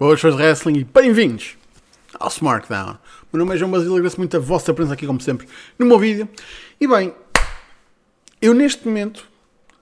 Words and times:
Boas 0.00 0.18
fãs 0.18 0.34
de 0.34 0.40
wrestling 0.40 0.78
e 0.78 0.84
bem-vindos 0.84 1.58
ao 2.18 2.28
SmackDown. 2.28 2.96
Meu 3.30 3.44
nome 3.44 3.54
é 3.54 3.58
João 3.58 3.70
Basílio, 3.70 3.92
agradeço 3.92 4.16
muito 4.16 4.34
a 4.34 4.40
vossa 4.40 4.72
presença 4.72 4.94
aqui, 4.94 5.06
como 5.06 5.20
sempre, 5.20 5.46
no 5.78 5.84
meu 5.84 5.98
vídeo. 5.98 6.26
E 6.80 6.88
bem, 6.88 7.12
eu 8.40 8.54
neste 8.54 8.88
momento 8.88 9.28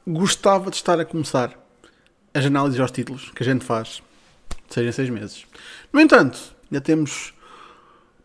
gostava 0.05 0.71
de 0.71 0.77
estar 0.77 0.99
a 0.99 1.05
começar 1.05 1.57
as 2.35 2.45
análises 2.45 2.81
aos 2.81 2.91
títulos 2.91 3.31
que 3.31 3.45
a 3.45 3.47
gente 3.47 3.65
faz, 3.65 4.03
seja 4.69 4.89
em 4.89 4.93
seis 4.93 5.09
meses. 5.09 5.47
No 5.93 6.01
entanto, 6.01 6.53
ainda 6.65 6.81
temos 6.81 7.33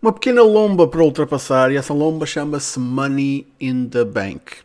uma 0.02 0.12
pequena 0.12 0.42
lomba 0.42 0.88
para 0.88 1.04
ultrapassar 1.04 1.72
e 1.72 1.76
essa 1.76 1.94
lomba 1.94 2.26
chama-se 2.26 2.80
Money 2.80 3.46
in 3.62 3.88
the 3.90 4.04
Bank. 4.04 4.56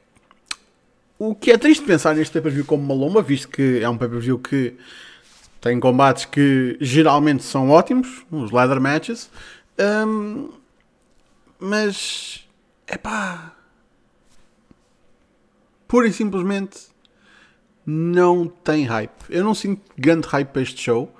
O 1.18 1.34
que 1.34 1.50
é 1.50 1.58
triste 1.58 1.84
pensar 1.84 2.14
neste 2.14 2.32
pay-per-view 2.32 2.64
como 2.64 2.82
uma 2.82 2.94
lomba, 2.94 3.20
visto 3.20 3.48
que 3.48 3.80
é 3.82 3.88
um 3.90 3.98
pay-per-view 3.98 4.38
que 4.38 4.78
tem 5.60 5.78
combates 5.80 6.24
que 6.24 6.76
geralmente 6.80 7.42
são 7.42 7.70
ótimos, 7.70 8.24
os 8.30 8.50
ladder 8.50 8.80
matches, 8.80 9.30
um, 10.06 10.50
mas 11.58 12.48
é 12.86 12.96
pá, 12.96 13.54
pura 15.86 16.06
e 16.06 16.12
simplesmente 16.12 16.88
não 17.84 18.46
tem 18.46 18.84
hype. 18.84 19.24
Eu 19.30 19.42
não 19.42 19.54
sinto 19.54 19.82
grande 19.96 20.28
hype 20.28 20.48
para 20.48 20.62
este 20.62 20.80
show. 20.80 21.14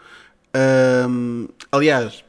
Um, 1.08 1.48
aliás, 1.72 2.22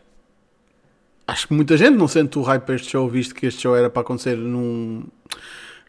acho 1.28 1.48
que 1.48 1.53
muita 1.53 1.78
gente 1.78 1.98
não 1.98 2.08
sente 2.08 2.39
o 2.39 2.41
hype 2.41 2.64
para 2.64 2.76
este 2.76 2.89
show, 2.89 3.08
visto 3.09 3.36
que 3.36 3.45
este 3.45 3.62
show 3.62 3.76
era 3.76 3.89
para 3.89 4.02
acontecer 4.02 4.38
num, 4.38 5.03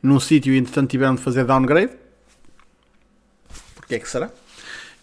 num 0.02 0.20
sítio 0.20 0.52
e 0.52 0.58
entretanto 0.58 0.91
tiveram 0.91 1.14
de 1.14 1.23
fazer 1.23 1.45
downgrade. 1.45 1.92
Porquê 3.77 3.95
é 3.95 3.98
que 3.98 4.08
será? 4.08 4.30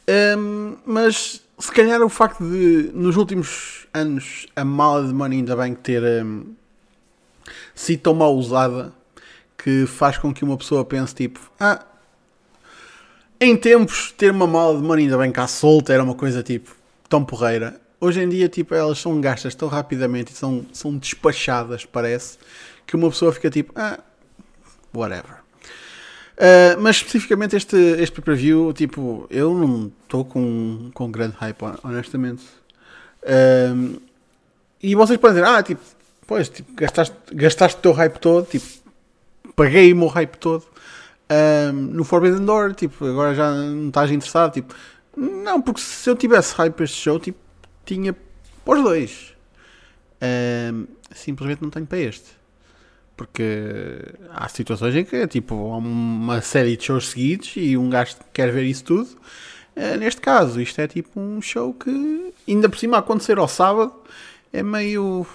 Um, 0.10 0.78
mas 0.86 1.42
se 1.60 1.72
calhar 1.72 2.02
o 2.02 2.08
facto 2.08 2.42
de 2.42 2.92
nos 2.94 3.18
últimos 3.18 3.88
anos 3.94 4.46
a 4.56 4.64
mala 4.64 5.06
de 5.06 5.14
Money 5.14 5.40
ainda 5.40 5.56
bem 5.56 5.76
ter 5.76 6.02
um, 6.24 6.54
sido 7.76 8.02
tão 8.02 8.14
mal 8.14 8.34
usada 8.34 8.94
que 9.58 9.86
faz 9.86 10.18
com 10.18 10.34
que 10.34 10.46
uma 10.46 10.56
pessoa 10.56 10.86
pense 10.86 11.14
tipo 11.14 11.40
ah 11.60 11.84
em 13.42 13.58
tempos 13.58 14.14
ter 14.18 14.32
uma 14.32 14.48
mala 14.48 14.78
de 14.78 14.84
Money 14.84 15.06
ainda 15.06 15.18
bem 15.18 15.32
cá 15.32 15.46
solta 15.46 15.92
era 15.92 16.04
uma 16.04 16.16
coisa 16.16 16.42
tipo 16.42 16.76
tão 17.10 17.24
porreira. 17.24 17.80
Hoje 18.00 18.22
em 18.22 18.30
dia 18.30 18.48
tipo 18.48 18.74
elas 18.74 19.00
são 19.00 19.20
gastas 19.20 19.56
tão 19.56 19.68
rapidamente 19.68 20.32
e 20.32 20.36
são, 20.36 20.66
são 20.72 20.96
despachadas 20.96 21.86
parece 21.86 22.38
que 22.86 22.96
uma 22.96 23.10
pessoa 23.10 23.34
fica 23.34 23.50
tipo 23.50 23.74
ah 23.76 24.00
whatever 24.94 25.47
Uh, 26.38 26.80
mas 26.80 26.98
especificamente 26.98 27.56
este, 27.56 27.76
este 27.76 28.14
pay-per-view, 28.14 28.72
tipo, 28.72 29.26
eu 29.28 29.56
não 29.56 29.92
estou 30.04 30.24
com, 30.24 30.92
com 30.94 31.10
grande 31.10 31.36
hype, 31.36 31.58
honestamente. 31.84 32.44
Uh, 33.24 34.00
e 34.82 34.94
vocês 34.94 35.20
podem 35.20 35.42
dizer, 35.42 35.48
ah, 35.48 35.64
tipo, 35.64 35.82
pois, 36.28 36.48
tipo, 36.48 36.72
gastaste, 36.74 37.16
gastaste 37.32 37.80
o 37.80 37.82
teu 37.82 37.92
hype 37.92 38.20
todo, 38.20 38.46
tipo, 38.46 38.66
paguei 39.56 39.92
o 39.92 39.96
meu 39.96 40.08
hype 40.10 40.36
todo 40.38 40.62
uh, 40.62 41.74
no 41.74 42.04
Forbidden 42.04 42.46
Door, 42.46 42.76
tipo, 42.76 43.04
agora 43.04 43.34
já 43.34 43.52
não 43.52 43.88
estás 43.88 44.12
interessado, 44.12 44.54
tipo, 44.54 44.76
não, 45.16 45.60
porque 45.60 45.82
se 45.82 46.08
eu 46.08 46.16
tivesse 46.16 46.54
hype 46.54 46.76
para 46.76 46.86
este 46.86 47.02
show, 47.02 47.20
tipo, 47.20 47.40
tinha 47.84 48.16
para 48.64 48.78
os 48.78 48.84
dois. 48.84 49.34
simplesmente 51.16 51.64
não 51.64 51.72
tenho 51.72 51.88
para 51.88 51.98
este. 51.98 52.37
Porque 53.18 53.98
há 54.30 54.48
situações 54.48 54.96
em 54.96 55.04
que 55.04 55.28
tipo 55.28 55.56
uma 55.56 56.40
série 56.40 56.78
de 56.78 56.86
shows 56.86 57.10
seguidos 57.10 57.54
e 57.56 57.76
um 57.76 57.90
gajo 57.90 58.16
quer 58.32 58.52
ver 58.52 58.64
isso 58.64 58.84
tudo. 58.84 59.10
Eh, 59.76 59.98
neste 59.98 60.22
caso, 60.22 60.62
isto 60.62 60.80
é 60.80 60.88
tipo 60.88 61.20
um 61.20 61.42
show 61.42 61.74
que, 61.74 62.34
ainda 62.48 62.70
por 62.70 62.78
cima, 62.78 62.98
acontecer 62.98 63.38
ao 63.38 63.48
sábado, 63.48 63.94
é 64.54 64.64
meio. 64.64 65.26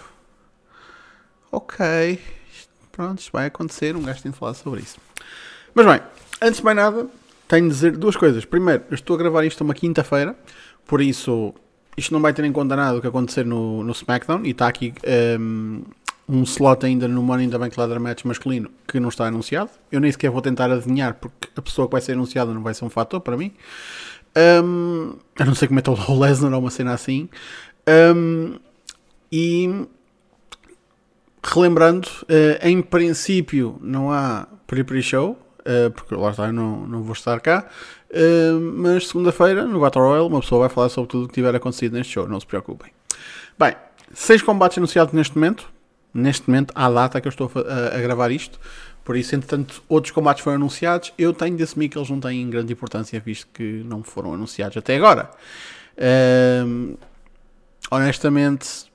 Ok, 1.51 2.19
pronto, 2.91 3.19
isto 3.19 3.33
vai 3.33 3.47
acontecer. 3.47 3.95
Um 3.97 4.03
gajo 4.03 4.23
tem 4.23 4.33
de 4.33 4.39
falar 4.39 4.55
sobre 4.55 4.81
isso. 4.81 4.99
Mas 5.75 5.85
bem, 5.85 6.01
antes 6.41 6.59
de 6.59 6.65
mais 6.65 6.77
nada, 6.77 7.07
tenho 7.49 7.69
de 7.69 7.75
dizer 7.75 7.97
duas 7.97 8.17
coisas. 8.17 8.45
Primeiro, 8.45 8.85
eu 8.91 8.95
estou 8.95 9.15
a 9.15 9.19
gravar 9.19 9.45
isto 9.45 9.63
uma 9.63 9.75
quinta-feira, 9.75 10.37
por 10.87 11.01
isso 11.01 11.55
isto 11.97 12.13
não 12.13 12.21
vai 12.21 12.33
ter 12.33 12.45
em 12.45 12.53
conta 12.53 12.75
nada 12.75 12.95
do 12.95 13.01
que 13.01 13.07
acontecer 13.07 13.45
no, 13.45 13.85
no 13.85 13.93
SmackDown 13.93 14.45
e 14.45 14.51
está 14.51 14.67
aqui. 14.67 14.95
Um, 15.05 15.83
ehm, 15.83 15.83
um 16.33 16.45
slot 16.45 16.87
ainda 16.87 17.07
no 17.07 17.23
Money 17.23 17.47
in 17.47 17.51
the 17.51 17.59
Bank 17.59 17.79
Ladder 17.79 18.01
Match 18.01 18.25
masculino 18.25 18.71
que 18.89 18.99
não 18.99 19.11
está 19.11 19.27
anunciado. 19.27 19.71
Eu 19.91 20.01
nem 20.01 20.11
sequer 20.11 20.31
vou 20.31 20.41
tentar 20.41 20.71
adivinhar 20.71 21.15
porque 21.15 21.49
a 21.55 21.61
pessoa 21.61 21.87
que 21.87 21.93
vai 21.93 22.01
ser 22.01 22.13
anunciada 22.13 22.53
não 22.55 22.63
vai 22.63 22.73
ser 22.73 22.85
um 22.85 22.91
fator 22.91 23.21
para 23.21 23.37
mim. 23.37 23.53
Um, 24.65 25.15
a 25.39 25.45
não 25.45 25.55
ser 25.55 25.69
que 25.69 25.75
meta 25.75 25.91
o 25.91 26.19
Lesnar 26.19 26.53
ou 26.55 26.61
uma 26.61 26.71
cena 26.71 26.95
assim. 26.95 27.29
Um, 28.17 28.59
e 29.31 29.87
relembrando, 31.45 32.09
uh, 32.23 32.67
em 32.67 32.81
princípio 32.81 33.79
não 33.83 34.11
há 34.11 34.47
pre-pre-show, 34.67 35.33
uh, 35.61 35.91
porque 35.91 36.15
lá 36.15 36.31
está, 36.31 36.47
eu 36.47 36.53
não, 36.53 36.87
não 36.87 37.03
vou 37.03 37.13
estar 37.13 37.39
cá. 37.41 37.69
Uh, 38.11 38.59
mas 38.61 39.09
segunda-feira, 39.09 39.67
no 39.67 39.81
Battle 39.81 40.05
Royale, 40.05 40.29
uma 40.29 40.41
pessoa 40.41 40.61
vai 40.61 40.69
falar 40.71 40.89
sobre 40.89 41.11
tudo 41.11 41.25
o 41.25 41.29
que 41.29 41.35
tiver 41.35 41.55
acontecido 41.55 41.93
neste 41.93 42.15
show, 42.15 42.27
não 42.27 42.41
se 42.41 42.47
preocupem. 42.47 42.91
Bem, 43.59 43.75
seis 44.15 44.41
combates 44.41 44.79
anunciados 44.79 45.13
neste 45.13 45.35
momento 45.35 45.71
neste 46.15 46.49
momento, 46.49 46.73
à 46.75 46.91
data 46.91 47.21
que 47.21 47.27
eu 47.27 47.31
estou 47.31 47.51
a, 47.55 47.97
a, 47.97 48.01
gravar 48.01 48.31
isto. 48.31 48.59
Por 49.05 49.17
isso, 49.17 49.35
entretanto, 49.35 49.83
outros 49.89 50.13
combates 50.13 50.43
foram 50.43 50.57
anunciados. 50.57 51.13
Eu 51.19 51.33
tenho 51.33 51.57
de 51.57 51.63
assumir 51.63 51.89
que 51.89 51.99
eles 51.99 52.09
não 52.09 52.21
têm 52.21 52.49
grande 52.49 52.73
importância, 52.73 53.19
visto 53.21 53.49
que 53.53 53.83
não 53.85 54.03
foram 54.03 54.35
anunciados 54.35 54.77
até 54.77 54.97
agora. 54.97 55.31
Um, 56.67 56.97
honestamente, 57.91 58.93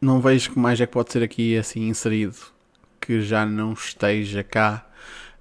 não 0.00 0.20
vejo 0.20 0.50
que 0.50 0.58
mais 0.58 0.80
é 0.80 0.86
que 0.86 0.92
pode 0.92 1.12
ser 1.12 1.22
aqui 1.22 1.56
assim 1.56 1.88
inserido 1.88 2.36
que 3.00 3.20
já 3.20 3.46
não 3.46 3.72
esteja 3.72 4.42
cá. 4.42 4.84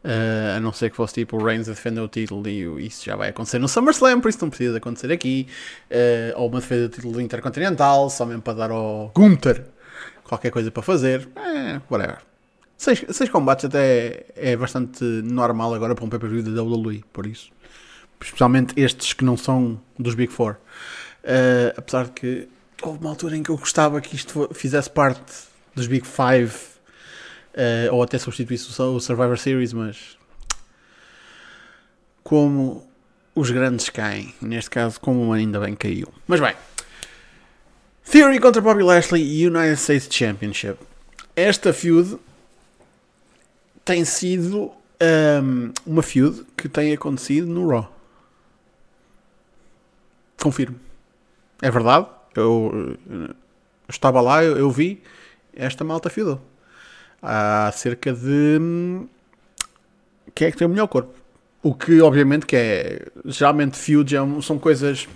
Uh, 0.04 0.58
a 0.58 0.60
não 0.60 0.72
ser 0.72 0.92
que 0.92 0.96
fosse 0.96 1.16
tipo 1.16 1.36
o 1.36 1.44
Reigns 1.44 1.68
a 1.68 1.72
defender 1.72 2.00
o 2.00 2.08
título 2.08 2.48
e 2.48 2.86
isso 2.86 3.04
já 3.04 3.16
vai 3.16 3.30
acontecer 3.30 3.58
no 3.58 3.68
SummerSlam, 3.68 4.22
por 4.22 4.30
isso 4.30 4.38
não 4.40 4.50
precisa 4.50 4.78
acontecer 4.78 5.12
aqui. 5.12 5.48
Uh, 5.90 6.40
ou 6.40 6.48
uma 6.48 6.60
defesa 6.60 6.88
do 6.88 6.94
título 6.94 7.20
intercontinental, 7.20 8.08
só 8.12 8.24
mesmo 8.24 8.44
para 8.44 8.54
dar 8.54 8.70
ao 8.70 9.12
Gunther 9.16 9.75
qualquer 10.26 10.52
coisa 10.52 10.70
para 10.72 10.84
fazer, 10.84 11.30
é, 11.36 11.80
whatever. 11.90 12.18
Seis, 12.78 13.06
seis 13.10 13.30
combates 13.30 13.66
até 13.66 14.26
é 14.36 14.56
bastante 14.58 15.04
normal 15.04 15.74
agora 15.74 15.96
para 15.96 16.04
um 16.04 16.10
pay-per-view 16.10 16.44
da 16.44 16.62
WWE, 16.62 17.04
por 17.14 17.26
isso. 17.26 17.50
Especialmente 18.22 18.74
estes 18.80 19.14
que 19.14 19.24
não 19.24 19.38
são 19.38 19.80
dos 19.98 20.16
Big 20.16 20.32
Four. 20.32 20.58
Uh, 21.24 21.74
apesar 21.78 22.06
de 22.06 22.12
que 22.12 22.50
houve 22.82 23.00
uma 23.00 23.10
altura 23.10 23.38
em 23.38 23.44
que 23.44 23.50
eu 23.50 23.58
gostava 23.58 24.02
que 24.02 24.16
isto 24.16 24.50
fizesse 24.54 24.90
parte 24.90 25.34
dos 25.74 25.88
Big 25.88 26.06
Five 26.06 26.54
uh, 27.56 27.94
ou 27.94 28.04
até 28.04 28.18
substituísse 28.18 28.70
o 28.82 29.00
Survivor 29.00 29.38
Series, 29.38 29.74
mas 29.74 30.18
como 32.24 32.88
os 33.34 33.52
grandes 33.52 33.90
caem, 33.90 34.34
neste 34.42 34.70
caso, 34.70 35.00
como 35.00 35.32
ainda 35.32 35.60
bem 35.60 35.76
caiu. 35.76 36.08
Mas 36.28 36.40
bem, 36.40 36.56
Theory 38.06 38.40
contra 38.40 38.62
Bobby 38.62 38.84
Lashley 38.84 39.46
United 39.46 39.78
States 39.78 40.08
Championship. 40.10 40.78
Esta 41.36 41.74
feud 41.74 42.18
tem 43.84 44.06
sido 44.06 44.72
um, 45.02 45.74
uma 45.86 46.04
feud 46.04 46.46
que 46.56 46.70
tem 46.70 46.94
acontecido 46.94 47.48
no 47.48 47.68
Raw. 47.68 47.92
Confirmo. 50.42 50.80
É 51.62 51.72
verdade. 51.72 52.08
Eu, 52.36 52.98
eu 53.10 53.36
estava 53.90 54.22
lá, 54.22 54.44
eu, 54.44 54.58
eu, 54.58 54.70
vi 54.70 55.02
esta 55.56 55.84
malta 55.84 56.10
feudou. 56.10 56.40
Há 57.22 57.72
cerca 57.74 58.14
de. 58.14 58.60
Hum, 58.62 59.08
quem 60.34 60.48
é 60.48 60.52
que 60.52 60.58
tem 60.58 60.68
o 60.68 60.70
melhor 60.70 60.88
corpo? 60.88 61.14
O 61.64 61.74
que, 61.74 62.00
obviamente, 62.02 62.46
que 62.46 62.56
é. 62.56 63.08
Geralmente, 63.26 63.78
feuds 63.78 64.14
são 64.46 64.60
coisas 64.60 65.08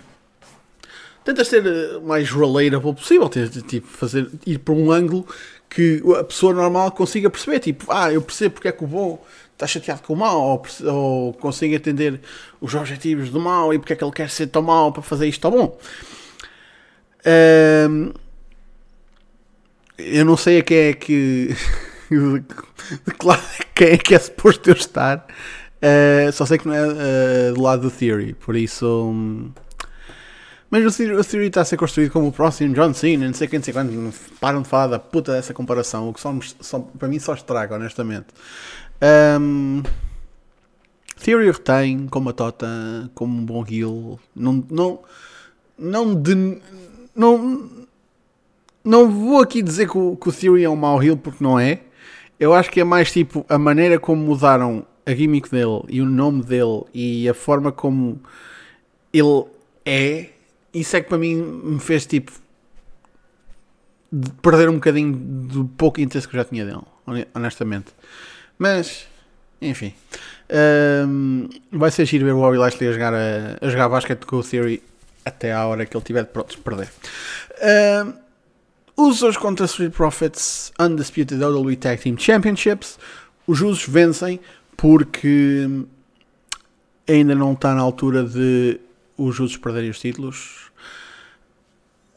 tentas 1.24 1.48
ser 1.48 1.66
eh, 1.66 1.98
mais 2.02 2.30
relatable 2.30 2.94
possível, 2.94 3.28
tipo, 3.28 3.86
fazer, 3.86 4.30
ir 4.46 4.58
para 4.58 4.74
um 4.74 4.90
ângulo 4.90 5.26
que 5.68 6.02
a 6.18 6.24
pessoa 6.24 6.52
normal 6.52 6.90
consiga 6.92 7.30
perceber, 7.30 7.60
tipo, 7.60 7.86
ah, 7.90 8.12
eu 8.12 8.20
percebo 8.20 8.54
porque 8.54 8.68
é 8.68 8.72
que 8.72 8.82
o 8.82 8.86
bom 8.86 9.24
está 9.52 9.66
chateado 9.66 10.02
com 10.02 10.14
o 10.14 10.16
mal, 10.16 10.40
ou, 10.40 10.66
ou 10.86 11.32
consigo 11.34 11.74
entender 11.74 12.20
os 12.60 12.74
objetivos 12.74 13.30
do 13.30 13.38
mal 13.38 13.72
e 13.72 13.78
porque 13.78 13.92
é 13.92 13.96
que 13.96 14.02
ele 14.02 14.12
quer 14.12 14.30
ser 14.30 14.48
tão 14.48 14.62
mau 14.62 14.90
para 14.92 15.02
fazer 15.02 15.28
isto 15.28 15.40
tão 15.40 15.50
bom. 15.50 15.78
Um, 17.26 18.12
eu 19.98 20.24
não 20.24 20.36
sei 20.36 20.60
a 20.60 20.62
quem 20.62 20.78
é 20.78 20.92
que. 20.94 21.54
claro, 23.18 23.42
quem 23.74 23.88
é 23.88 23.96
que 23.98 24.14
é 24.14 24.18
suposto 24.18 24.70
eu 24.70 24.74
estar. 24.74 25.26
Uh, 25.82 26.32
só 26.32 26.44
sei 26.46 26.58
que 26.58 26.66
não 26.66 26.74
é 26.74 26.86
uh, 26.86 27.54
do 27.54 27.62
lado 27.62 27.82
do 27.82 27.90
Theory, 27.90 28.34
por 28.34 28.56
isso. 28.56 28.86
Um, 28.86 29.52
mas 30.70 30.84
o 30.86 30.96
Theory, 30.96 31.16
o 31.16 31.24
Theory 31.24 31.46
está 31.48 31.62
a 31.62 31.64
ser 31.64 31.76
construído 31.76 32.12
como 32.12 32.28
o 32.28 32.32
próximo 32.32 32.74
John 32.74 32.94
Cena, 32.94 33.26
não 33.26 33.34
sei 33.34 33.48
quem, 33.48 33.58
não 33.58 33.64
sei 33.64 33.74
quando. 33.74 34.14
Param 34.40 34.62
de 34.62 34.68
falar 34.68 34.86
da 34.86 34.98
puta 34.98 35.32
dessa 35.32 35.52
comparação, 35.52 36.08
o 36.08 36.14
que 36.14 36.20
só, 36.20 36.32
só, 36.60 36.78
para 36.78 37.08
mim 37.08 37.18
só 37.18 37.34
estraga, 37.34 37.74
honestamente. 37.74 38.28
Um, 39.40 39.82
Theory 41.22 41.50
retém 41.50 42.06
como 42.06 42.30
a 42.30 42.32
Tota, 42.32 43.10
como 43.14 43.36
um 43.36 43.44
bom 43.44 43.64
heel. 43.68 44.18
Não, 44.34 44.64
não, 44.70 45.00
não 45.78 46.14
de. 46.14 46.60
Não, 47.14 47.68
não 48.84 49.10
vou 49.10 49.40
aqui 49.40 49.62
dizer 49.62 49.90
que 49.90 49.98
o, 49.98 50.16
que 50.16 50.28
o 50.28 50.32
Theory 50.32 50.64
é 50.64 50.70
um 50.70 50.76
mau 50.76 51.02
heel 51.02 51.16
porque 51.16 51.42
não 51.42 51.58
é. 51.58 51.80
Eu 52.38 52.54
acho 52.54 52.70
que 52.70 52.80
é 52.80 52.84
mais 52.84 53.12
tipo 53.12 53.44
a 53.48 53.58
maneira 53.58 53.98
como 53.98 54.24
mudaram 54.24 54.86
a 55.04 55.12
gimmick 55.12 55.50
dele 55.50 55.82
e 55.88 56.00
o 56.00 56.06
nome 56.06 56.42
dele 56.42 56.84
e 56.94 57.28
a 57.28 57.34
forma 57.34 57.70
como 57.70 58.20
ele 59.12 59.44
é. 59.84 60.30
Isso 60.72 60.96
é 60.96 61.00
que 61.00 61.08
para 61.08 61.18
mim 61.18 61.36
me 61.36 61.80
fez 61.80 62.06
tipo 62.06 62.32
de 64.12 64.30
perder 64.42 64.68
um 64.68 64.74
bocadinho 64.74 65.12
do 65.14 65.64
pouco 65.64 66.00
interesse 66.00 66.26
que 66.26 66.34
eu 66.34 66.40
já 66.40 66.44
tinha 66.44 66.64
dele, 66.64 66.80
honestamente. 67.34 67.92
Mas, 68.58 69.06
enfim. 69.60 69.94
Um, 71.06 71.48
vai 71.70 71.90
ser 71.90 72.04
giro 72.06 72.24
ver 72.24 72.32
o 72.32 72.40
Bobby 72.40 72.58
Lashley 72.58 72.88
a 72.88 72.92
jogar, 72.92 73.14
a, 73.14 73.58
a 73.60 73.68
jogar 73.68 73.88
basquete 73.88 74.24
com 74.24 74.36
o 74.36 74.42
Theory 74.42 74.82
até 75.24 75.52
à 75.52 75.64
hora 75.66 75.86
que 75.86 75.96
ele 75.96 76.04
tiver 76.04 76.24
pronto 76.24 76.56
de 76.56 76.58
perder. 76.58 76.90
Um, 78.06 78.12
Usos 78.96 79.36
contra 79.38 79.64
Street 79.64 79.92
Profits 79.92 80.72
Undisputed 80.78 81.42
WWE 81.42 81.76
Tag 81.76 82.02
Team 82.02 82.18
Championships. 82.18 82.98
Os 83.46 83.62
Usos 83.62 83.86
vencem 83.86 84.40
porque 84.76 85.66
ainda 87.08 87.34
não 87.34 87.52
está 87.52 87.74
na 87.74 87.80
altura 87.80 88.24
de 88.24 88.78
os 89.24 89.38
Usos 89.40 89.56
perderem 89.56 89.90
os 89.90 89.98
títulos 89.98 90.70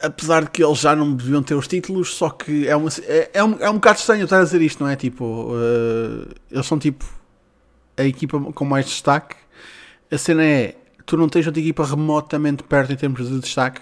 apesar 0.03 0.43
de 0.43 0.51
que 0.51 0.61
eles 0.61 0.79
já 0.79 0.93
não 0.93 1.13
deviam 1.13 1.41
ter 1.41 1.55
os 1.55 1.65
títulos, 1.65 2.13
só 2.13 2.29
que 2.29 2.67
é, 2.67 2.75
uma, 2.75 2.89
é, 3.03 3.31
é, 3.35 3.43
um, 3.43 3.55
é 3.57 3.69
um 3.69 3.75
bocado 3.75 3.99
estranho 3.99 4.25
estar 4.25 4.41
a 4.41 4.43
dizer 4.43 4.61
isto, 4.61 4.83
não 4.83 4.89
é? 4.89 4.97
Tipo, 4.97 5.53
uh, 5.53 6.29
eles 6.51 6.65
são 6.65 6.77
tipo 6.77 7.05
a 7.95 8.03
equipa 8.03 8.37
com 8.37 8.65
mais 8.65 8.85
destaque. 8.85 9.37
A 10.11 10.17
cena 10.17 10.43
é, 10.43 10.75
tu 11.05 11.15
não 11.15 11.29
tens 11.29 11.47
outra 11.47 11.61
equipa 11.61 11.85
remotamente 11.85 12.63
perto 12.63 12.91
em 12.91 12.97
termos 12.97 13.29
de 13.29 13.39
destaque 13.39 13.81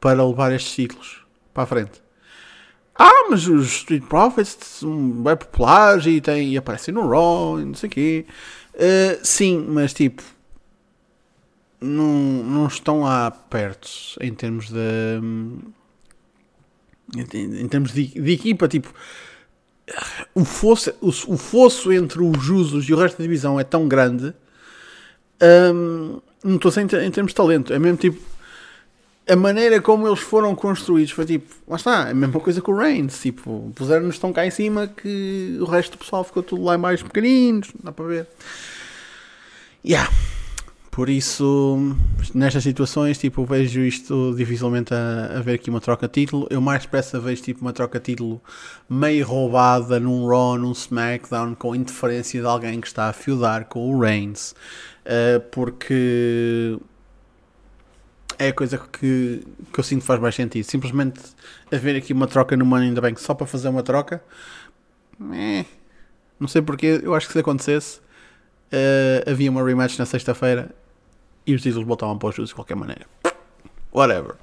para 0.00 0.26
levar 0.26 0.52
estes 0.52 0.74
títulos 0.74 1.24
para 1.54 1.62
a 1.62 1.66
frente. 1.66 2.02
Ah, 2.98 3.28
mas 3.30 3.46
os 3.46 3.68
Street 3.68 4.02
Profits 4.02 4.58
são 4.60 5.10
bem 5.22 5.36
populares 5.36 6.04
e, 6.06 6.20
tem, 6.20 6.52
e 6.52 6.56
aparecem 6.58 6.92
no 6.92 7.08
Raw 7.08 7.60
e 7.60 7.64
não 7.64 7.74
sei 7.74 7.88
o 7.88 7.92
quê. 7.92 8.26
Uh, 8.74 9.20
sim, 9.22 9.64
mas 9.68 9.94
tipo, 9.94 10.22
não, 11.82 12.42
não 12.44 12.66
estão 12.66 13.00
lá 13.00 13.30
perto 13.30 13.88
em 14.20 14.32
termos 14.32 14.70
de. 14.70 15.20
Em, 17.14 17.68
termos 17.68 17.92
de, 17.92 18.06
de, 18.06 18.32
equipa, 18.32 18.68
tipo. 18.68 18.92
O 20.34 20.44
fosso, 20.44 20.90
o, 21.00 21.08
o 21.08 21.36
fosso 21.36 21.92
entre 21.92 22.22
os 22.22 22.42
Jusos 22.42 22.88
e 22.88 22.94
o 22.94 22.96
resto 22.96 23.18
da 23.18 23.22
divisão 23.22 23.58
é 23.58 23.64
tão 23.64 23.88
grande. 23.88 24.32
Um, 25.42 26.20
não 26.42 26.56
estou 26.56 26.70
sem 26.70 26.84
em 26.84 27.10
termos 27.10 27.32
de 27.32 27.36
talento. 27.36 27.72
É 27.72 27.78
mesmo 27.78 27.98
tipo. 27.98 28.32
A 29.28 29.36
maneira 29.36 29.80
como 29.80 30.08
eles 30.08 30.18
foram 30.18 30.54
construídos 30.54 31.12
foi 31.12 31.24
tipo. 31.26 31.54
Lá 31.68 31.76
está, 31.76 32.08
é 32.08 32.10
a 32.10 32.14
mesma 32.14 32.40
coisa 32.40 32.60
que 32.60 32.70
o 32.70 32.76
Reigns. 32.76 33.20
Tipo, 33.20 33.72
puseram-nos 33.74 34.18
tão 34.18 34.32
cá 34.32 34.46
em 34.46 34.50
cima 34.50 34.86
que 34.86 35.58
o 35.60 35.64
resto 35.64 35.92
do 35.92 35.98
pessoal 35.98 36.24
ficou 36.24 36.42
tudo 36.42 36.64
lá 36.64 36.78
mais 36.78 37.02
pequeninos. 37.02 37.70
Dá 37.82 37.92
para 37.92 38.06
ver. 38.06 38.28
Yeah. 39.84 40.10
Por 40.92 41.08
isso, 41.08 41.96
nestas 42.34 42.64
situações, 42.64 43.16
tipo, 43.16 43.46
vejo 43.46 43.80
isto 43.80 44.34
dificilmente 44.36 44.92
a, 44.92 45.38
a 45.38 45.40
ver 45.40 45.54
aqui 45.54 45.70
uma 45.70 45.80
troca 45.80 46.06
de 46.06 46.12
título. 46.12 46.46
Eu 46.50 46.60
mais 46.60 46.82
depressa 46.82 47.18
vejo 47.18 47.42
tipo 47.42 47.62
uma 47.62 47.72
troca 47.72 47.98
de 47.98 48.12
título 48.12 48.42
meio 48.90 49.26
roubada 49.26 49.98
num 49.98 50.26
Raw, 50.26 50.58
num 50.58 50.72
SmackDown, 50.72 51.54
com 51.54 51.74
interferência 51.74 52.42
de 52.42 52.46
alguém 52.46 52.78
que 52.78 52.86
está 52.86 53.08
a 53.08 53.12
feudar 53.14 53.64
com 53.64 53.90
o 53.90 53.98
Reigns. 53.98 54.54
Uh, 55.06 55.40
porque 55.50 56.78
é 58.38 58.48
a 58.48 58.52
coisa 58.52 58.76
que, 58.76 59.42
que 59.72 59.80
eu 59.80 59.84
sinto 59.84 60.04
faz 60.04 60.20
mais 60.20 60.34
sentido. 60.34 60.64
Simplesmente 60.64 61.22
haver 61.72 61.96
aqui 61.96 62.12
uma 62.12 62.26
troca 62.26 62.54
no 62.54 62.66
Money 62.66 62.90
in 62.90 62.94
the 62.94 63.00
Bank 63.00 63.18
só 63.18 63.32
para 63.32 63.46
fazer 63.46 63.70
uma 63.70 63.82
troca, 63.82 64.22
eh, 65.32 65.64
não 66.38 66.48
sei 66.48 66.60
porque, 66.60 67.00
eu 67.02 67.14
acho 67.14 67.28
que 67.28 67.32
se 67.32 67.38
acontecesse, 67.38 67.98
uh, 67.98 69.30
havia 69.30 69.50
uma 69.50 69.64
rematch 69.64 69.98
na 69.98 70.04
sexta-feira 70.04 70.81
e 71.46 71.54
os 71.54 71.62
títulos 71.62 71.86
voltavam 71.86 72.18
para 72.18 72.28
os 72.28 72.34
Judas 72.34 72.50
de 72.50 72.54
qualquer 72.54 72.76
maneira. 72.76 73.06
Whatever. 73.92 74.36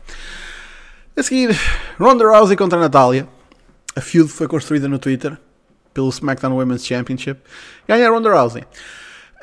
A 1.16 1.24
seguir, 1.24 1.56
Ronda 2.00 2.26
Rousey 2.26 2.56
contra 2.56 2.78
a 2.78 2.82
Natália. 2.82 3.28
A 3.96 4.02
feud 4.02 4.30
foi 4.30 4.48
construída 4.48 4.88
no 4.88 5.00
Twitter 5.00 5.38
pelo 5.94 6.10
SmackDown 6.10 6.56
Women's 6.56 6.86
Championship. 6.86 7.42
Ganha 7.88 8.10
Ronda 8.10 8.32
Rousey. 8.32 8.64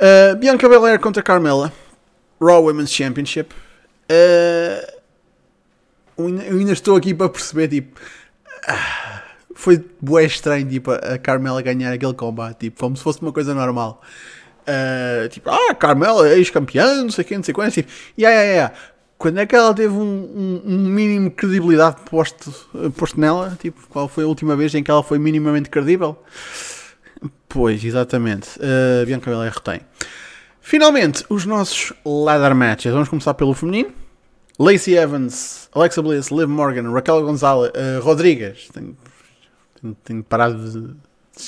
Uh, 0.00 0.37
Bianca 0.37 0.69
Belair 0.69 0.99
contra 1.00 1.23
Carmella. 1.23 1.73
Raw 2.41 2.64
Women's 2.64 2.91
Championship. 2.91 3.53
Uh, 4.11 4.97
eu 6.19 6.56
ainda 6.58 6.73
estou 6.73 6.97
aqui 6.97 7.12
para 7.12 7.29
perceber, 7.29 7.69
tipo... 7.69 8.00
Uh, 8.69 9.26
foi 9.55 9.82
bué 10.00 10.25
estranho, 10.25 10.69
tipo, 10.69 10.91
a 10.91 11.19
Carmella 11.19 11.62
ganhar 11.62 11.93
aquele 11.93 12.12
combate, 12.12 12.58
tipo, 12.58 12.79
como 12.79 12.97
se 12.97 13.03
fosse 13.03 13.23
uma 13.23 13.32
coisa 13.32 13.55
normal. 13.55 14.03
Uh, 14.66 15.28
tipo, 15.28 15.48
ah, 15.48 15.74
Carmela, 15.74 16.28
ex-campeã, 16.34 17.02
não 17.02 17.10
sei 17.10 17.24
quem, 17.24 17.36
não 17.36 17.44
sei 17.44 17.54
quantos. 17.54 17.74
Tipo, 17.74 17.90
yeah, 18.18 18.40
yeah, 18.40 18.52
yeah. 18.52 18.74
Quando 19.16 19.38
é 19.38 19.46
que 19.46 19.56
ela 19.56 19.72
teve 19.72 19.94
um, 19.94 20.02
um, 20.02 20.62
um, 20.64 20.78
mínimo 20.88 21.30
de 21.30 21.36
credibilidade 21.36 21.96
posto, 22.10 22.52
posto 22.96 23.18
nela? 23.18 23.56
Tipo, 23.58 23.80
qual 23.88 24.08
foi 24.08 24.24
a 24.24 24.26
última 24.26 24.54
vez 24.56 24.74
em 24.74 24.82
que 24.82 24.90
ela 24.90 25.02
foi 25.02 25.18
minimamente 25.18 25.70
credível? 25.70 26.22
Pois, 27.48 27.82
exatamente. 27.82 28.58
Uh, 28.58 29.06
Bianca 29.06 29.30
Belair 29.30 29.52
retém. 29.52 29.80
Finalmente, 30.60 31.24
os 31.30 31.46
nossos 31.46 31.92
ladder 32.04 32.54
matches. 32.54 32.92
Vamos 32.92 33.08
começar 33.08 33.32
pelo 33.34 33.54
feminino. 33.54 33.92
Lacey 34.58 34.96
Evans, 34.96 35.69
Alexa 35.72 36.02
Bliss, 36.02 36.30
Liv 36.30 36.48
Morgan, 36.48 36.90
Raquel 36.90 37.22
Gonzalez, 37.22 37.70
uh, 37.70 38.02
Rodrigues. 38.02 38.69
Tenho, 38.72 38.96
tenho, 39.80 39.96
tenho 40.02 40.24
parado 40.24 40.70
de 40.70 40.96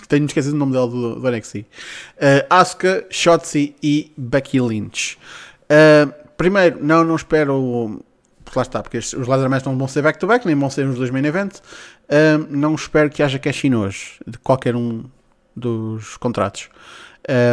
tenho 0.09 0.27
esquecido 0.27 0.55
o 0.55 0.59
nome 0.59 0.73
dela 0.73 0.89
do, 0.89 1.21
do 1.21 1.31
NXT. 1.31 1.57
Uh, 1.57 1.65
Asuka, 2.51 3.07
Shotzi 3.11 3.75
e 3.83 4.13
Becky 4.17 4.61
Lynch. 4.61 5.19
Uh, 5.65 6.13
primeiro, 6.37 6.79
não, 6.85 7.05
não 7.05 7.17
espero. 7.17 8.03
Porque 8.45 8.59
lá 8.59 8.63
está, 8.63 8.83
porque 8.83 8.99
os 8.99 9.27
Ladder 9.27 9.49
não 9.67 9.77
vão 9.77 9.87
ser 9.87 10.01
back-to-back, 10.01 10.43
-back, 10.43 10.47
nem 10.47 10.55
vão 10.55 10.71
ser 10.71 10.87
os 10.87 10.97
dois 10.97 11.11
main 11.11 11.25
event. 11.25 11.57
Uh, 11.57 12.47
não 12.49 12.75
espero 12.75 13.11
que 13.11 13.23
haja 13.23 13.39
cash 13.39 13.65
hoje 13.65 14.21
de 14.27 14.39
qualquer 14.39 14.75
um 14.75 15.05
dos 15.55 16.17
contratos. 16.17 16.71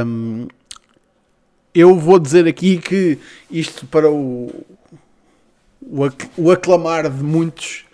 Um, 0.05 0.47
eu 1.73 1.99
vou 1.99 2.17
dizer 2.19 2.47
aqui 2.47 2.77
que 2.77 3.19
isto 3.51 3.85
para 3.87 4.09
o, 4.09 4.65
o, 5.81 6.09
o 6.37 6.51
aclamar 6.51 7.09
de 7.09 7.21
muitos 7.21 7.84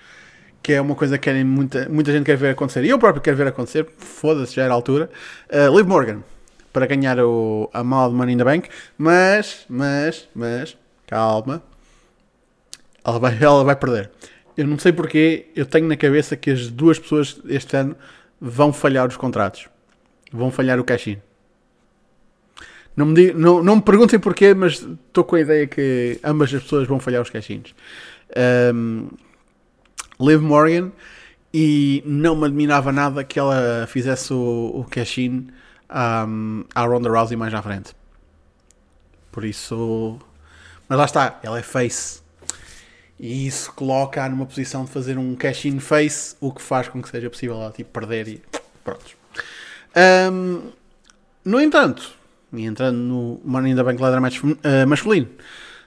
que 0.62 0.74
é 0.74 0.82
uma 0.82 0.96
coisa 0.96 1.18
que 1.18 1.24
querem, 1.24 1.44
muita, 1.44 1.89
muita 1.89 2.12
gente 2.12 2.25
quer 2.25 2.38
ver 2.38 2.50
acontecer, 2.51 2.84
e 2.84 2.89
eu 2.89 3.00
próprio 3.00 3.22
quero 3.22 3.38
ver 3.38 3.48
acontecer, 3.48 3.88
foda-se, 3.98 4.56
já 4.56 4.63
era 4.63 4.74
a 4.74 4.75
altura. 4.75 5.10
Uh, 5.50 5.75
Liv 5.75 5.88
Morgan, 5.88 6.24
para 6.72 6.86
ganhar 6.86 7.20
o, 7.20 7.70
a 7.74 7.84
mal 7.84 8.10
de 8.10 8.15
Money 8.15 8.36
in 8.36 8.38
the 8.38 8.44
Bank, 8.44 8.70
mas, 8.98 9.65
mas, 9.68 10.27
mas, 10.36 10.77
calma, 11.08 11.63
ela 13.03 13.20
vai, 13.20 13.38
ela 13.41 13.63
vai 13.63 13.75
perder. 13.75 14.12
Eu 14.56 14.68
não 14.68 14.77
sei 14.77 14.91
porque, 14.91 15.48
eu 15.56 15.65
tenho 15.65 15.88
na 15.88 15.98
cabeça 15.98 16.36
que 16.36 16.51
as 16.51 16.68
duas 16.70 17.00
pessoas 17.00 17.41
este 17.48 17.75
ano 17.75 17.96
vão 18.39 18.72
falhar 18.72 19.08
os 19.08 19.18
contratos, 19.18 19.68
vão 20.32 20.51
falhar 20.51 20.80
o 20.80 20.84
cash-in. 20.84 21.20
Não 22.96 23.06
me, 23.06 23.13
diga, 23.13 23.34
não, 23.34 23.63
não 23.63 23.77
me 23.77 23.82
perguntem 23.82 24.20
porquê, 24.20 24.53
mas 24.53 24.74
estou 24.82 25.24
com 25.24 25.38
a 25.38 25.41
ideia 25.41 25.65
que 25.65 26.20
ambas 26.24 26.53
as 26.53 26.62
pessoas 26.62 26.88
vão 26.88 27.00
falhar 27.00 27.22
os 27.22 27.30
cash-ins. 27.30 27.74
Um, 28.75 29.08
Liv 30.22 30.42
Morgan 30.42 30.92
e 31.54 32.01
não 32.06 32.36
me 32.36 32.46
admirava 32.46 32.92
nada 32.92 33.24
que 33.24 33.38
ela 33.38 33.86
fizesse 33.88 34.34
o, 34.34 34.72
o 34.75 34.86
cash-in 34.86 35.48
um, 35.90 36.63
à 36.74 36.84
Ronda 36.84 37.10
Rousey 37.10 37.36
mais 37.36 37.54
à 37.54 37.62
frente. 37.62 37.94
Por 39.32 39.44
isso. 39.44 40.20
Mas 40.88 40.98
lá 40.98 41.06
está, 41.06 41.40
ela 41.44 41.60
é 41.60 41.62
face. 41.62 42.22
E 43.20 43.46
isso 43.46 43.72
coloca-a 43.74 44.28
numa 44.28 44.46
posição 44.46 44.84
de 44.84 44.92
fazer 44.92 45.18
um 45.18 45.36
cash-in 45.36 45.80
face, 45.80 46.36
o 46.40 46.51
que 46.51 46.62
faz 46.62 46.88
com 46.88 47.01
que 47.01 47.10
seja 47.10 47.30
possível 47.30 47.56
ela 47.56 47.72
tipo, 47.72 47.92
perder 47.92 48.28
e. 48.28 48.42
Pronto. 48.84 49.16
Um, 50.32 50.72
no 51.46 51.62
entanto, 51.62 52.13
e 52.54 52.66
entrando 52.66 52.98
no 52.98 53.42
Money 53.44 53.74
in 53.74 53.75
the 53.75 53.84
Bank 53.84 54.01
Ladder 54.01 54.20
uh, 54.20 54.88
masculino, 54.88 55.28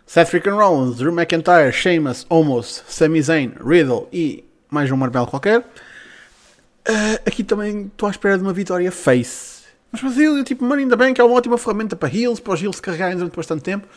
Seth 0.07 0.29
Freakin' 0.29 0.57
Rollins, 0.57 0.99
Drew 0.99 1.13
McIntyre, 1.13 1.73
Sheamus, 1.73 2.27
Omos, 2.29 2.85
Sami 2.87 3.23
Zayn, 3.23 3.55
Riddle 3.59 4.09
e 4.13 4.45
mais 4.71 4.91
um 4.91 4.97
Marvel 4.97 5.27
qualquer. 5.27 5.61
Uh, 5.61 7.17
aqui 7.25 7.43
também 7.43 7.87
estou 7.87 8.07
à 8.07 8.11
espera 8.11 8.37
de 8.37 8.45
uma 8.45 8.53
vitória 8.53 8.93
face. 8.93 9.65
Mas 9.91 10.03
Brasil, 10.03 10.45
tipo, 10.45 10.65
Money 10.65 10.85
in 10.85 10.89
the 10.89 10.97
Bank 10.97 11.21
é 11.21 11.25
uma 11.25 11.35
ótima 11.35 11.57
ferramenta 11.57 11.97
para 11.97 12.15
heels, 12.15 12.39
para 12.39 12.53
os 12.53 12.63
heels 12.63 12.81
carregarem 12.81 13.17
durante 13.17 13.35
bastante 13.35 13.63
tempo. 13.63 13.89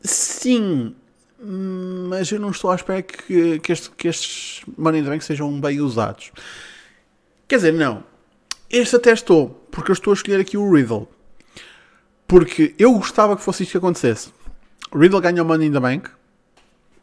Sim, 0.00 0.94
mas 1.38 2.32
eu 2.32 2.40
não 2.40 2.50
estou 2.50 2.70
à 2.70 2.74
espera 2.74 3.02
que, 3.02 3.58
que, 3.58 3.72
este, 3.72 3.90
que 3.90 4.08
estes 4.08 4.62
Money 4.78 5.00
in 5.00 5.04
the 5.04 5.10
Bank 5.10 5.24
sejam 5.24 5.60
bem 5.60 5.80
usados. 5.80 6.32
Quer 7.46 7.56
dizer, 7.56 7.72
não. 7.72 8.02
Este 8.70 8.96
até 8.96 9.12
estou, 9.12 9.66
porque 9.70 9.90
eu 9.90 9.94
estou 9.94 10.12
a 10.12 10.14
escolher 10.14 10.40
aqui 10.40 10.56
o 10.56 10.72
Riddle. 10.72 11.08
Porque 12.26 12.74
eu 12.78 12.94
gostava 12.94 13.36
que 13.36 13.42
fosse 13.42 13.64
isto 13.64 13.72
que 13.72 13.78
acontecesse. 13.78 14.32
Riddle 14.94 15.20
ganha 15.20 15.42
o 15.42 15.46
Money 15.46 15.68
in 15.68 15.72
the 15.72 15.80
Bank 15.80 16.10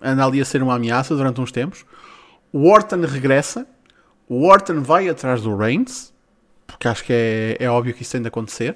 anda 0.01 0.25
ali 0.25 0.41
a 0.41 0.45
ser 0.45 0.63
uma 0.63 0.75
ameaça 0.75 1.15
durante 1.15 1.39
uns 1.39 1.51
tempos. 1.51 1.85
O 2.51 2.67
Orton 2.67 3.01
regressa. 3.01 3.67
O 4.27 4.45
Orton 4.47 4.81
vai 4.81 5.07
atrás 5.07 5.41
do 5.41 5.55
Reigns, 5.55 6.11
porque 6.65 6.87
acho 6.87 7.03
que 7.03 7.13
é, 7.13 7.57
é 7.59 7.69
óbvio 7.69 7.93
que 7.93 8.01
isso 8.01 8.13
tem 8.13 8.21
de 8.21 8.27
acontecer. 8.27 8.75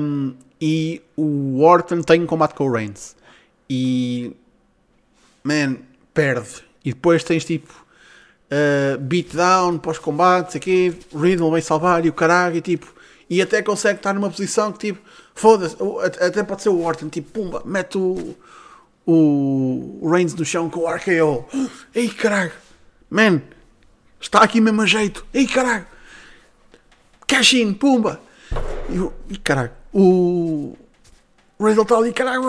Um, 0.00 0.34
e 0.60 1.00
o 1.16 1.60
Orton 1.60 2.02
tem 2.02 2.22
um 2.22 2.26
combate 2.26 2.54
com 2.54 2.66
o 2.66 2.72
Reigns. 2.72 3.14
E. 3.70 4.34
Man, 5.44 5.76
perde. 6.12 6.64
E 6.84 6.92
depois 6.92 7.22
tens 7.22 7.44
tipo. 7.44 7.86
Uh, 8.50 8.98
beatdown 8.98 9.76
pós-combate, 9.76 10.56
aqui, 10.56 10.98
Riddle 11.14 11.50
vai 11.50 11.60
salvar 11.60 12.04
e 12.06 12.08
o 12.08 12.12
caralho, 12.12 12.56
e 12.56 12.60
tipo. 12.62 12.94
E 13.30 13.42
até 13.42 13.62
consegue 13.62 13.98
estar 13.98 14.14
numa 14.14 14.30
posição 14.30 14.72
que 14.72 14.78
tipo. 14.78 15.00
Foda-se, 15.34 15.76
até 16.20 16.42
pode 16.42 16.62
ser 16.62 16.70
o 16.70 16.82
Orton, 16.82 17.08
tipo, 17.08 17.30
pumba, 17.30 17.62
mete 17.64 17.96
o, 17.96 18.34
o 19.06 20.10
Reigns 20.10 20.34
no 20.34 20.44
chão 20.44 20.68
com 20.68 20.80
o 20.80 20.90
RKO. 20.92 21.46
Ei 21.94 22.08
caralho, 22.08 22.52
man, 23.08 23.40
está 24.20 24.40
aqui 24.40 24.60
mesmo 24.60 24.82
a 24.82 24.86
jeito. 24.86 25.24
Ei 25.32 25.46
caralho, 25.46 25.86
cash 27.26 27.54
in, 27.54 27.72
pumba. 27.72 28.20
E, 29.28 29.38
caralho, 29.38 29.70
o 29.92 30.76
Riddle 31.60 31.82
está 31.82 31.96
ali, 31.96 32.12
caralho, 32.12 32.42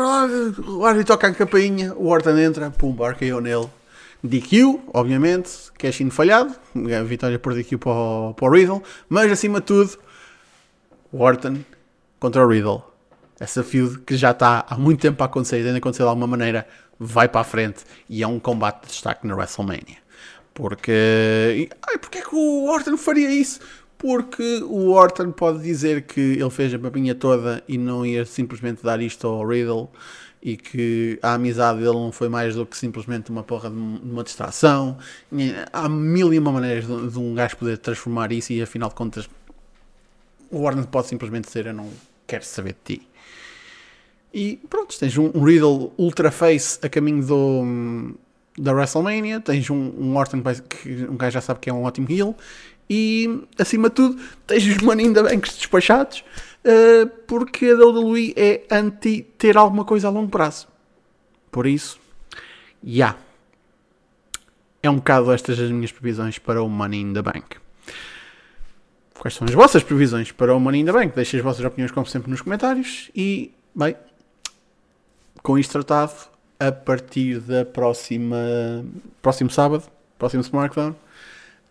o 0.67 0.85
árbitro 0.85 1.13
toca 1.15 1.27
a 1.27 1.33
campainha, 1.33 1.93
o 1.95 2.07
Orton 2.07 2.37
entra, 2.37 2.69
pumba, 2.69 3.09
RKO 3.09 3.41
nele. 3.41 3.67
DQ, 4.23 4.81
obviamente, 4.93 5.49
cash 5.77 6.01
in 6.01 6.09
falhado, 6.09 6.53
vitória 7.05 7.39
por 7.39 7.53
DQ 7.53 7.77
para 7.77 7.91
o, 7.91 8.33
para 8.33 8.47
o 8.47 8.51
Riddle, 8.51 8.83
mas 9.07 9.31
acima 9.31 9.59
de 9.61 9.65
tudo, 9.65 9.97
Orton 11.11 11.59
contra 12.19 12.45
o 12.45 12.47
Riddle. 12.49 12.83
Essa 13.39 13.63
feud 13.63 13.99
que 13.99 14.17
já 14.17 14.31
está 14.31 14.65
há 14.67 14.77
muito 14.77 15.01
tempo 15.01 15.21
a 15.23 15.25
acontecer 15.25 15.59
e 15.59 15.63
tem 15.63 15.71
de 15.71 15.77
acontecer 15.77 16.03
de 16.03 16.09
alguma 16.09 16.27
maneira, 16.27 16.67
vai 16.99 17.29
para 17.29 17.41
a 17.41 17.43
frente 17.45 17.83
e 18.09 18.21
é 18.21 18.27
um 18.27 18.39
combate 18.39 18.81
de 18.81 18.87
destaque 18.89 19.25
na 19.25 19.35
WrestleMania. 19.35 19.97
Porque. 20.53 21.69
Ai, 21.87 21.97
porque 21.97 22.17
é 22.17 22.21
que 22.21 22.35
o 22.35 22.65
Orton 22.65 22.97
faria 22.97 23.31
isso? 23.31 23.61
Porque 23.97 24.61
o 24.63 24.91
Orton 24.91 25.31
pode 25.31 25.61
dizer 25.61 26.03
que 26.03 26.19
ele 26.19 26.49
fez 26.49 26.73
a 26.73 26.79
papinha 26.79 27.15
toda 27.15 27.63
e 27.67 27.77
não 27.77 28.05
ia 28.05 28.25
simplesmente 28.25 28.83
dar 28.83 29.01
isto 29.01 29.27
ao 29.27 29.45
Riddle 29.45 29.89
e 30.41 30.55
que 30.55 31.19
a 31.21 31.33
amizade 31.33 31.79
dele 31.79 31.93
não 31.93 32.11
foi 32.11 32.29
mais 32.29 32.55
do 32.55 32.65
que 32.65 32.77
simplesmente 32.77 33.29
uma 33.29 33.43
porra 33.43 33.69
de 33.69 33.75
uma 33.75 34.23
distração. 34.23 34.97
Há 35.71 35.89
mil 35.89 36.33
e 36.33 36.39
uma 36.39 36.51
maneiras 36.51 36.87
de, 36.87 37.09
de 37.09 37.19
um 37.19 37.33
gajo 37.33 37.57
poder 37.57 37.77
transformar 37.77 38.31
isso 38.31 38.53
e 38.53 38.61
afinal 38.61 38.89
de 38.89 38.95
contas 38.95 39.29
o 40.51 40.63
Orton 40.63 40.83
pode 40.83 41.07
simplesmente 41.07 41.45
dizer 41.45 41.67
eu 41.67 41.73
não 41.73 41.89
quero 42.27 42.43
saber 42.43 42.75
de 42.85 42.97
ti. 42.97 43.07
E 44.33 44.59
pronto, 44.69 44.97
tens 44.97 45.17
um, 45.17 45.31
um 45.33 45.43
Riddle 45.43 45.91
ultra 45.97 46.31
face 46.31 46.79
a 46.83 46.89
caminho 46.89 47.25
do, 47.25 48.15
da 48.57 48.73
WrestleMania, 48.73 49.39
tens 49.39 49.69
um, 49.69 49.75
um 49.75 50.15
Orton 50.15 50.41
que 50.69 51.07
um 51.09 51.17
gajo 51.17 51.33
já 51.33 51.41
sabe 51.41 51.59
que 51.59 51.69
é 51.69 51.73
um 51.73 51.83
ótimo 51.83 52.07
heel 52.09 52.35
e 52.89 53.43
acima 53.57 53.89
de 53.89 53.95
tudo 53.95 54.21
tens 54.47 54.65
os 54.65 54.77
Money 54.77 55.07
in 55.07 55.13
the 55.13 55.21
Banks 55.21 55.57
despachados 55.57 56.23
uh, 56.65 57.07
porque 57.27 57.67
a 57.67 57.75
WWE 57.75 58.33
é 58.35 58.63
anti 58.71 59.21
ter 59.37 59.57
alguma 59.57 59.85
coisa 59.85 60.07
a 60.07 60.11
longo 60.11 60.29
prazo. 60.29 60.67
Por 61.51 61.65
isso, 61.65 61.99
já. 62.83 63.07
Yeah. 63.07 63.19
É 64.81 64.89
um 64.89 64.95
bocado 64.95 65.31
estas 65.33 65.59
as 65.59 65.69
minhas 65.71 65.91
previsões 65.91 66.39
para 66.39 66.63
o 66.63 66.69
Money 66.69 67.01
in 67.01 67.13
the 67.13 67.21
Bank. 67.21 67.57
Quais 69.19 69.35
são 69.35 69.45
as 69.45 69.53
vossas 69.53 69.83
previsões 69.83 70.31
para 70.31 70.55
o 70.55 70.59
Money 70.59 70.81
in 70.81 70.85
the 70.85 70.93
Bank? 70.93 71.13
Deixem 71.13 71.39
as 71.39 71.43
vossas 71.43 71.63
opiniões, 71.65 71.91
como 71.91 72.05
sempre, 72.05 72.31
nos 72.31 72.39
comentários. 72.41 73.11
E, 73.13 73.53
bem, 73.75 73.93
com 75.43 75.59
isto 75.59 75.73
tratado, 75.73 76.13
a 76.57 76.71
partir 76.71 77.41
da 77.41 77.65
próxima. 77.65 78.37
próximo 79.21 79.49
sábado, 79.49 79.83
próximo 80.17 80.41
SmackDown, 80.41 80.95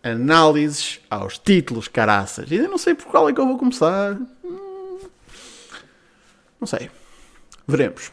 análises 0.03 0.99
aos 1.09 1.39
títulos, 1.39 1.87
caraças. 1.87 2.51
Ainda 2.51 2.67
não 2.67 2.77
sei 2.77 2.93
por 2.93 3.07
qual 3.07 3.27
é 3.27 3.33
que 3.33 3.41
eu 3.41 3.47
vou 3.47 3.57
começar. 3.57 4.15
Hum, 4.45 4.99
não 6.61 6.67
sei. 6.67 6.91
Veremos. 7.67 8.11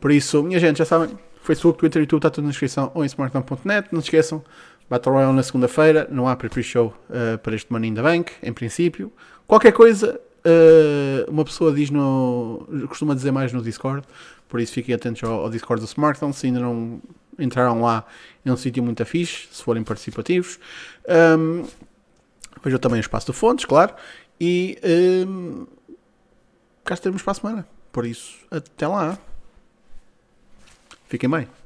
Por 0.00 0.12
isso, 0.12 0.44
minha 0.44 0.60
gente, 0.60 0.78
já 0.78 0.84
sabem. 0.84 1.18
Facebook, 1.42 1.78
Twitter, 1.78 2.02
YouTube, 2.02 2.20
está 2.20 2.30
tudo 2.30 2.44
na 2.44 2.50
descrição 2.50 2.92
ou 2.94 3.02
em 3.02 3.06
smartdown.net. 3.06 3.88
Não 3.90 4.00
se 4.00 4.06
esqueçam, 4.06 4.44
Battle 4.90 5.14
Royale 5.14 5.32
na 5.32 5.42
segunda-feira, 5.44 6.08
não 6.10 6.26
há 6.26 6.34
pre-show 6.34 6.92
uh, 7.08 7.38
para 7.38 7.54
este 7.54 7.72
Money 7.72 7.90
in 7.90 7.94
the 7.94 8.02
Bank, 8.02 8.32
em 8.42 8.52
princípio. 8.52 9.12
Qualquer 9.46 9.72
coisa, 9.72 10.20
uh, 10.44 11.30
uma 11.30 11.44
pessoa 11.44 11.72
diz 11.72 11.90
no. 11.90 12.66
costuma 12.88 13.14
dizer 13.14 13.30
mais 13.30 13.52
no 13.52 13.62
Discord, 13.62 14.04
por 14.48 14.58
isso 14.60 14.72
fiquem 14.72 14.92
atentos 14.92 15.22
ao, 15.22 15.42
ao 15.42 15.50
Discord 15.50 15.80
do 15.80 15.86
Smartphone, 15.86 16.34
se 16.34 16.46
ainda 16.46 16.58
não 16.58 17.00
entraram 17.38 17.80
lá, 17.80 18.04
é 18.44 18.52
um 18.52 18.56
sítio 18.56 18.82
muito 18.82 19.04
fixe, 19.06 19.46
se 19.52 19.62
forem 19.62 19.84
participativos. 19.84 20.58
Um, 21.38 21.64
vejam 22.64 22.80
também 22.80 22.98
o 22.98 23.00
espaço 23.00 23.30
de 23.30 23.38
fontes, 23.38 23.64
claro, 23.64 23.94
e 24.40 24.76
um, 25.24 25.68
cá 26.84 26.94
estaremos 26.94 27.22
para 27.22 27.30
a 27.30 27.34
semana. 27.34 27.68
Por 27.92 28.04
isso, 28.04 28.38
até 28.50 28.88
lá. 28.88 29.16
Fiquem 31.06 31.30
bem. 31.30 31.59